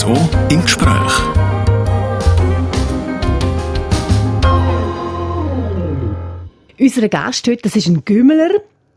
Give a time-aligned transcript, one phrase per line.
[0.00, 0.16] RSO
[0.48, 1.12] im Gespräch.
[6.78, 8.48] Unser Gast heute, das ist ein Gümmeler,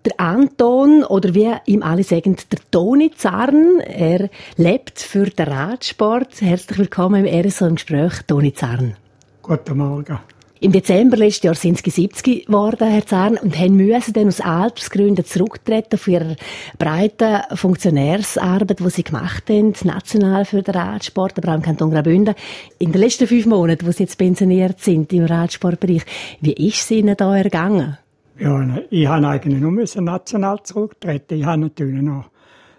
[0.06, 3.82] der Anton oder wie ihm alle sagen, der Toni Zarn.
[3.82, 6.40] Er lebt für den Radsport.
[6.40, 8.96] Herzlich willkommen im RSO im Gespräch, Toni Zarn.
[9.42, 10.20] Guten Morgen.
[10.64, 15.26] Im Dezember letzten Jahr sind sie 70 geworden, Herr Zahn, und müssen dann aus Altersgründen
[15.26, 16.36] zurücktreten von ihrer
[16.80, 22.34] breiten Funktionärsarbeit, die sie gemacht haben, national für den Radsport, aber auch im Kanton Graubünden.
[22.80, 26.06] In den letzten fünf Monaten, wo sie jetzt pensioniert sind im Radsportbereich,
[26.40, 27.98] wie ist es ihnen da ergangen?
[28.40, 31.40] Ja, ich habe eigentlich nur national zurücktreten.
[31.40, 32.30] Ich habe natürlich noch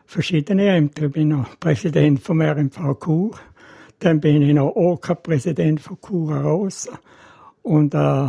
[0.06, 1.02] verschiedene Ämter.
[1.02, 3.32] Ich bin noch Präsident vom RMV Chur.
[3.98, 6.98] Dann bin ich noch OK-Präsident von Chura Rosa.
[7.64, 8.28] Und äh,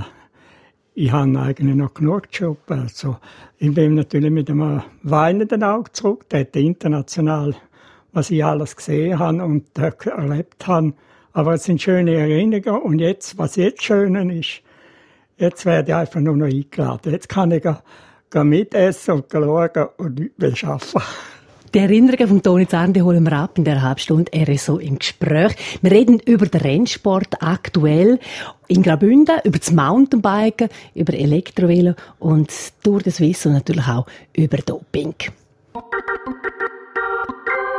[0.94, 2.60] ich habe eigentlich noch genug Job.
[2.72, 3.18] Also,
[3.58, 7.54] ich bin natürlich mit einem weinenden Auge zurückgetreten, international,
[8.14, 10.94] was ich alles gesehen habe und äh, erlebt habe.
[11.34, 12.82] Aber es sind schöne Erinnerungen.
[12.82, 14.62] Und jetzt, was jetzt schön ist,
[15.36, 17.12] jetzt werde ich einfach nur noch eingeladen.
[17.12, 17.66] Jetzt kann ich
[18.34, 21.02] mitessen und schauen und nichts arbeiten.
[21.76, 25.58] Die Erinnerungen von Toni die holen wir ab in der Halbstunde RSO im Gespräch.
[25.82, 28.18] Wir reden über den Rennsport aktuell
[28.70, 32.50] in Graubünden, über das Mountainbiken, über Elektrovelo und
[32.86, 35.16] de Suisse und natürlich auch über Doping.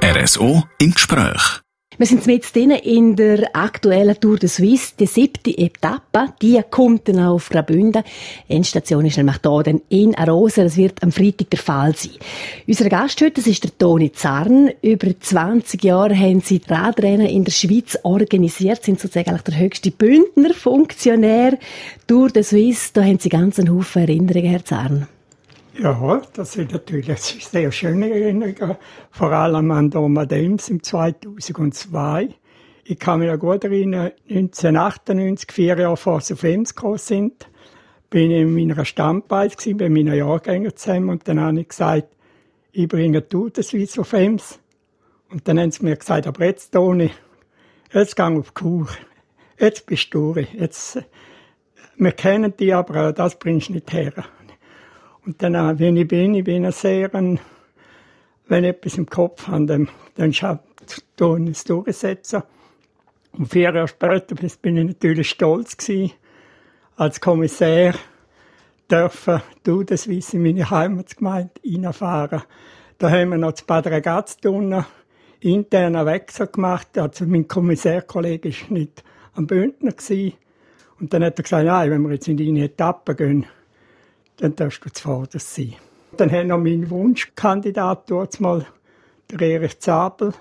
[0.04, 1.65] RSO im Gespräch.
[1.98, 6.34] Wir sind jetzt in der aktuellen Tour de Suisse, die siebte Etappe.
[6.42, 8.02] Die kommt dann auf Graubünden.
[8.48, 10.64] Endstation ist nämlich hier dann in Arosa.
[10.64, 12.12] Das wird am Freitag der Fall sein.
[12.66, 14.72] Unser Gast heute, das ist der Toni Zarn.
[14.82, 20.52] Über 20 Jahre haben sie Radrennen in der Schweiz organisiert, sind sozusagen der höchste Bündner
[20.52, 21.58] Funktionär.
[22.06, 25.08] Tour de Suisse, da haben sie ganz einen Haufen Erinnerungen, Herr Zarn.
[25.78, 28.76] Ja, das sind natürlich sehr schöne Erinnerungen,
[29.10, 32.30] vor allem an Domadems im 2002.
[32.84, 37.50] Ich kann mich gut erinnern, 1998, vier Jahre vor sie auf Ems gekommen sind,
[38.08, 42.08] bin ich in meiner Stammbeiz gewesen, bei meinen Jahrgängern zusammen und dann habe ich gesagt,
[42.72, 44.58] ich bringe du das Schweiz auf Ems.
[45.30, 47.10] Und dann haben sie mir gesagt, aber jetzt, Toni,
[47.92, 48.88] jetzt gang auf Kur.
[49.58, 50.36] Jetzt bist du.
[50.36, 51.02] Jetzt,
[51.96, 54.12] wir kennen dich, aber das bringst du nicht her.
[55.26, 57.40] Und dann, wenn ich bin, ich bin ein sehr, wenn
[58.48, 59.66] ich etwas im Kopf habe,
[60.14, 60.60] dann, schaue
[61.18, 62.44] ich es durchsetzen.
[63.32, 66.12] Und vier Jahre später bin ich natürlich stolz gewesen,
[66.96, 67.94] als Kommissär
[68.88, 72.42] dürfen du das in meine Heimatgemeinde reinfahren.
[72.98, 74.86] Da haben wir noch das Bad Ragaz-Tunnel
[75.40, 76.96] internen Wechsel gemacht.
[76.96, 79.02] Also mein Kommissärkollege war nicht
[79.34, 79.90] am Bündner.
[79.90, 80.34] Gewesen.
[81.00, 83.44] Und dann hat er gesagt, nein, wenn wir jetzt in die Etappe gehen,
[84.38, 85.74] dann darfst du zuvorderst sein.
[86.16, 88.66] Dann hat noch mein Wunschkandidat dort mal,
[89.30, 90.32] der Erich Zabel,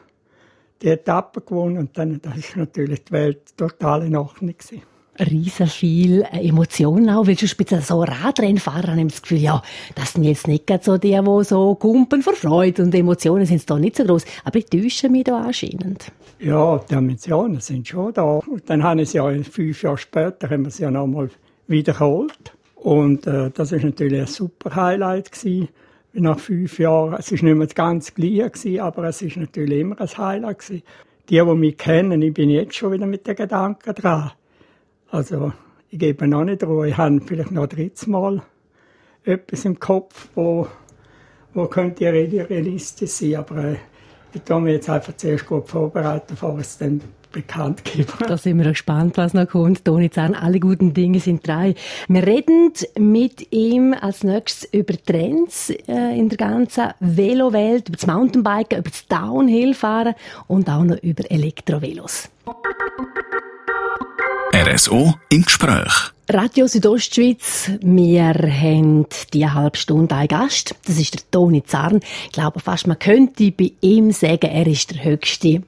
[0.81, 4.83] die Etappe gewonnen und dann das ist natürlich die Welt total in Ordnung gewesen.
[5.17, 9.61] Riesen viel Emotionen auch, weil du speziell so Radrennfahrer haben das Gefühl, ja,
[9.95, 13.79] das sind jetzt nicht so die, die so kumpen vor Freude und Emotionen sind da
[13.79, 16.11] nicht so groß, aber ich täusche mich da anscheinend.
[16.39, 18.39] Ja, die Emotionen sind schon da.
[18.45, 21.29] Und dann haben sie ja fünf Jahre später haben wir sie ja nochmal
[21.67, 22.54] wiederholt.
[22.85, 25.69] Und äh, das ist natürlich ein super Highlight gewesen.
[26.13, 29.99] Nach fünf Jahren, es ist nicht mehr ganz gleich gewesen, aber es ist natürlich immer
[29.99, 30.83] ein Highlight gewesen.
[31.27, 34.33] Die, die mich kennen, ich bin jetzt schon wieder mit den Gedanken dran.
[35.09, 35.51] Also,
[35.89, 36.89] ich gebe noch nicht Ruhe.
[36.89, 38.43] Ich habe vielleicht noch drittes Mal
[39.23, 40.67] etwas im Kopf, wo,
[41.55, 43.75] wo könnte realistisch sein, aber äh,
[44.31, 47.01] ich tue mich jetzt einfach zuerst gut vorbereiten, bevor es dann
[47.35, 48.13] bekannt geben.
[48.27, 49.83] Da sind wir gespannt, was noch kommt.
[49.83, 51.75] Toni Zahn, alle guten Dinge sind drei.
[52.07, 58.07] Wir reden mit ihm als nächstes über Trends äh, in der ganzen Velowelt, über das
[58.07, 60.15] Mountainbiken, über das Downhillfahren
[60.47, 62.29] und auch noch über Elektrovelos.
[64.53, 66.11] RSO im Gespräch.
[66.29, 70.73] Radio Südostschweiz, wir haben die halbe Stunde einen Gast.
[70.87, 71.99] Das ist der Toni Zarn.
[72.25, 75.61] Ich glaube fast, man könnte bei ihm sagen, er ist der höchste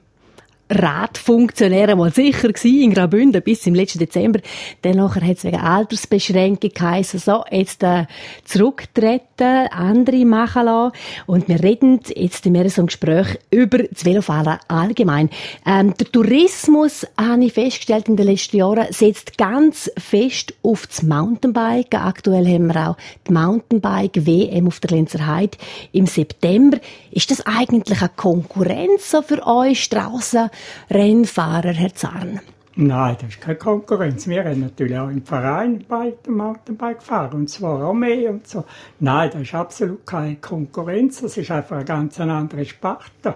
[0.70, 4.40] Radfunktionär mal sicher gewesen in Graubünden bis im letzten Dezember.
[4.82, 8.06] Dann nachher hat es wegen Altersbeschränkung geheißen, so, jetzt äh,
[8.44, 10.92] zurücktreten, andere machen lassen.
[11.26, 15.30] Und wir reden jetzt in mehr so Gespräch über das Velofahren allgemein.
[15.64, 21.02] Ähm, der Tourismus, habe ich festgestellt in den letzten Jahren, setzt ganz fest auf das
[21.02, 22.00] Mountainbiken.
[22.00, 25.56] Aktuell haben wir auch die Mountainbike-WM auf der Lenzer Heide
[25.92, 26.78] im September.
[27.10, 30.50] Ist das eigentlich eine Konkurrenz so für euch, Strassen?
[30.90, 32.40] Rennfahrer, Herr Zarn?
[32.80, 34.28] Nein, das ist keine Konkurrenz.
[34.28, 38.46] Wir haben natürlich auch im Verein bei dem Mountainbike gefahren, und zwar auch mehr und
[38.46, 38.64] so.
[39.00, 41.20] Nein, das ist absolut keine Konkurrenz.
[41.20, 43.34] Das ist einfach eine ganz andere Sparte.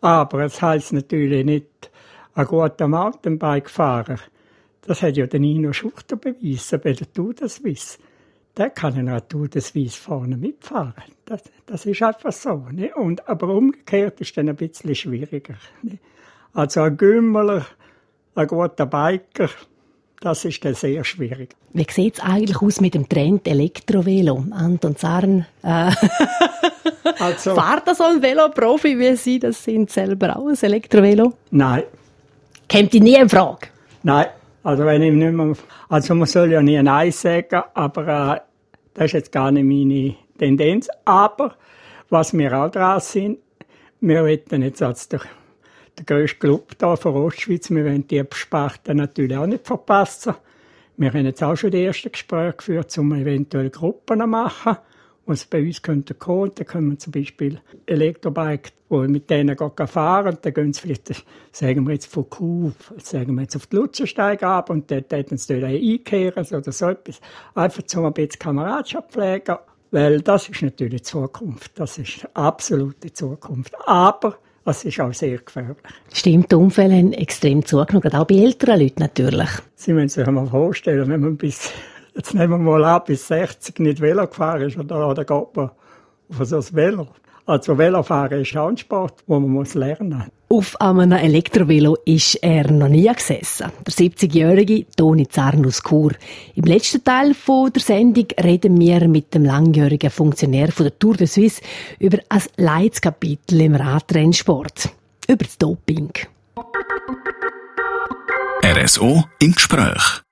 [0.00, 1.90] Aber es heißt natürlich nicht,
[2.34, 4.18] ein guter Mountainbike-Fahrer,
[4.82, 7.98] das hat ja der Nino Schuchter bewiesen bei der Tour de Suisse.
[8.56, 10.94] Der kann in einer Tour de Suisse vorne mitfahren.
[11.24, 12.66] Das, das ist einfach so.
[12.70, 12.94] Ne?
[12.94, 15.54] Und, aber umgekehrt ist dann ein bisschen schwieriger.
[15.82, 15.98] Ne?
[16.52, 17.66] Also ein Gümmeler,
[18.34, 19.48] ein guter Biker,
[20.20, 21.54] das ist dann sehr schwierig.
[21.72, 24.44] Wie sieht es eigentlich aus mit dem Trend Elektrovelo?
[24.50, 25.90] Anton Zarn äh,
[27.18, 29.38] also, fahrt das so ein Veloprofi wie Sie?
[29.38, 31.32] Das sind selber auch ein Elektrovelo?
[31.50, 31.84] Nein.
[32.70, 33.68] Kommt die nie in Frage?
[34.02, 34.26] Nein.
[34.62, 35.54] Also wenn ich nicht mehr,
[35.88, 38.40] also man soll ja nie Nein sagen, aber äh,
[38.92, 40.88] das ist jetzt gar nicht meine Tendenz.
[41.04, 41.54] Aber
[42.10, 43.38] was wir auch dran sind,
[44.00, 45.20] wir wollen jetzt als der,
[46.00, 50.34] der grösste Club hier von Ostschweiz, wir wollen die Sparten natürlich auch nicht verpassen.
[50.96, 54.76] Wir haben jetzt auch schon die ersten Gespräche geführt, um eventuell Gruppen zu machen
[55.30, 56.04] was bei uns kommen.
[56.54, 61.86] Dann können wir zum Beispiel Elektrobike, wo mit denen fahren, dann gehen sie vielleicht, sagen
[61.86, 65.64] wir jetzt von Kuh, sagen wir jetzt auf die Lutzersteig ab und dort hätten sie
[65.64, 67.20] einkehren oder so etwas.
[67.54, 69.56] Einfach zum ein bisschen Kameradschaft pflegen,
[69.92, 71.78] weil das ist natürlich die Zukunft.
[71.78, 73.74] Das ist absolute Zukunft.
[73.86, 74.38] Aber
[74.70, 75.76] es ist auch sehr gefährlich.
[76.12, 79.48] Stimmt, die Unfälle haben extrem zugenommen, auch bei älteren Leuten natürlich.
[79.74, 81.72] Sie müssen sich einmal vorstellen, wenn man bis
[82.14, 85.70] Jetzt nehmen wir mal an, bis 60 nicht Velo gefahren ist, oder, oder geht man
[86.28, 87.08] auf so ein Velo.
[87.50, 90.56] Also Velofahren ist auch ein Sport, den man muss lernen muss.
[90.56, 93.72] Auf einem Elektrovelo ist er noch nie gesessen.
[93.84, 96.12] Der 70-jährige Toni Zarnus Chur.
[96.54, 97.34] Im letzten Teil
[97.74, 101.60] der Sendung reden wir mit dem langjährigen Funktionär von der Tour de Suisse
[101.98, 104.90] über ein Leitskapitel im Radrennsport.
[105.26, 106.12] Über das Doping.
[108.64, 110.22] RSO im Gespräch.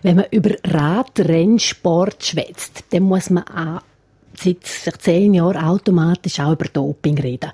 [0.00, 3.82] Wenn man über Radrennsport schwätzt, dann muss man auch
[4.38, 7.50] seit zehn Jahren automatisch auch über Doping reden.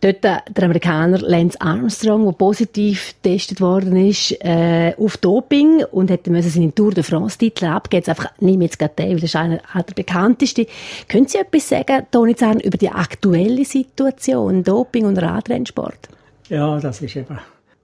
[0.00, 6.10] Dort äh, der Amerikaner Lance Armstrong, der positiv getestet worden ist äh, auf Doping und
[6.10, 8.00] hätte müssen seinen Tour de France Titel abgeben.
[8.00, 10.66] Jetzt einfach nehme jetzt gerade den, weil das ist einer der bekannteste.
[11.08, 16.08] Können Sie etwas sagen, Toni Zahn, über die aktuelle Situation Doping und Radrennsport?
[16.48, 17.38] Ja, das ist eben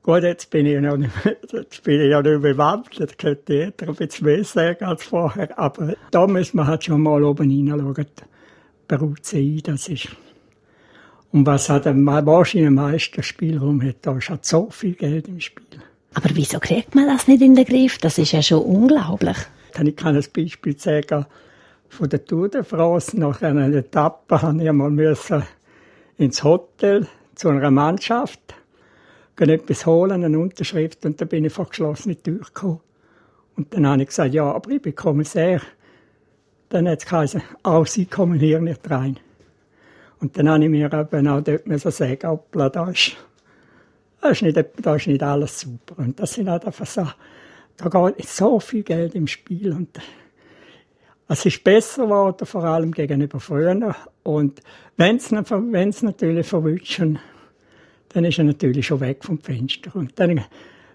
[0.06, 1.10] Gut, jetzt bin ich noch nicht,
[1.52, 5.58] jetzt bin ich ja nicht bewandert, jetzt könnte jeder ein bisschen mehr sagen als vorher,
[5.58, 8.06] aber da müssen wir halt schon mal oben hineinschauen.
[8.88, 10.08] Beruht sie ein, das ist.
[11.32, 15.28] Und was hat der wahrscheinlich am meisten Spielraum hat, da ist halt so viel Geld
[15.28, 15.64] im Spiel.
[16.14, 17.98] Aber wieso kriegt man das nicht in den Griff?
[17.98, 19.36] Das ist ja schon unglaublich.
[19.78, 21.26] Ich kann ein Beispiel sagen,
[21.88, 25.46] von der Tour de France, nach einer Etappe, musste ich einmal
[26.16, 28.54] ins Hotel zu einer Mannschaft
[29.36, 32.80] gehe etwas holen, eine Unterschrift, und dann bin ich vor geschlossene Tür gekommen.
[33.56, 35.60] Und dann habe ich gesagt, ja, aber ich bin Kommissär.
[36.68, 39.18] Dann hat es geheißen, auch Sie kommen hier nicht rein.
[40.20, 43.16] Und dann habe ich mir eben auch dort müssen sagen, hoppla, da ist,
[44.20, 45.98] da ist, nicht, da ist nicht alles super.
[45.98, 47.06] Und das sind halt einfach so,
[47.76, 50.00] da geht so viel Geld im Spiel und
[51.28, 53.94] es ist besser geworden, vor allem gegenüber früher.
[54.22, 54.62] Und
[54.96, 55.30] wenn es
[56.02, 57.18] natürlich verwünschen,
[58.10, 59.94] dann ist er natürlich schon weg vom Fenster.
[59.94, 60.44] Und dann,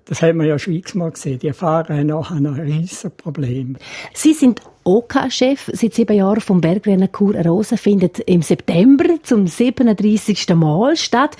[0.05, 3.77] das hat man ja schon x-mal gesehen, die Fahrer haben nachher ein riesiges Problem.
[4.13, 10.49] Sie sind OK-Chef seit sieben Jahren vom Bergrennen Chur Rosen, findet im September zum 37.
[10.55, 11.37] Mal statt.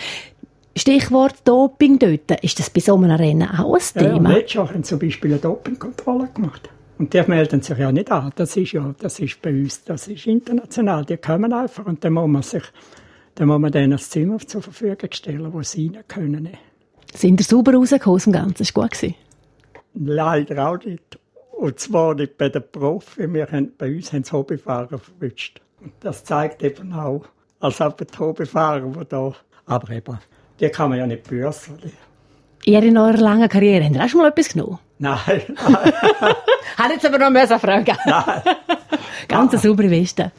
[0.76, 2.32] Stichwort Doping dort.
[2.44, 4.30] Ist das bei so einem Rennen auch ein Thema?
[4.30, 6.70] Ja, letztes Jahr haben zum Beispiel eine Dopingkontrolle gemacht.
[6.98, 8.32] Und die melden sich ja nicht an.
[8.36, 11.04] Das ist ja, das ist bei uns, das ist international.
[11.04, 12.64] Die kommen einfach und dann muss man sich
[13.36, 16.50] dann muss man denen ein Zimmer zur Verfügung stellen, wo sie rein können.
[17.14, 18.66] Sind ihr sauber rausgekommen aus dem Ganzen?
[18.66, 18.92] War gut?
[18.92, 19.16] Gewesen?
[19.94, 21.20] Leider auch nicht.
[21.52, 23.32] Und zwar nicht bei den Profis.
[23.32, 25.62] Wir haben, bei uns haben es Hobbyfahrer verwünscht.
[25.82, 27.24] Und das zeigt eben auch,
[27.60, 29.34] als auch die Hobbyfahrer, die da,
[29.66, 30.18] aber eben,
[30.60, 31.78] die kann man ja nicht bürsten.
[32.64, 34.80] Ihr in eurer langen Karriere, habt ihr auch schon mal etwas genommen?
[35.00, 35.20] Nein.
[35.48, 35.48] nein.
[36.78, 37.98] Hat jetzt aber noch mehr fragen.
[38.06, 38.42] Nein.
[39.28, 40.32] Ganz eine saubere Weste.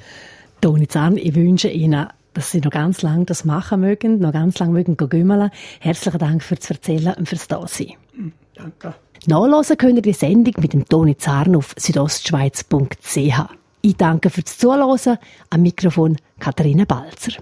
[0.60, 4.58] Toni Zahn, ich wünsche Ihnen dass Sie noch ganz lange das machen mögen, noch ganz
[4.58, 5.50] lange mögen gümmeln.
[5.80, 7.94] Herzlichen Dank fürs Erzählen und fürs Dasein.
[8.54, 8.94] Danke.
[9.26, 13.16] Nachlesen könnt ihr die Sendung mit dem Toni Zarn auf südostschweiz.ch.
[13.82, 15.18] Ich danke fürs Zuhören.
[15.50, 17.32] Am Mikrofon Katharina Balzer.